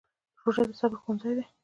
روژه 0.43 0.63
د 0.67 0.71
صبر 0.79 0.97
ښوونځی 1.01 1.31
دی. 1.37 1.45